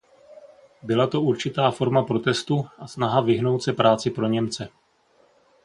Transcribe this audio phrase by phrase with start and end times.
[0.81, 4.69] Byla to určitá forma protestu a snaha vyhnout se práci pro Němce.